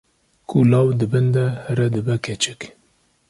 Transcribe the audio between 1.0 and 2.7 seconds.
bin de here dibe keçik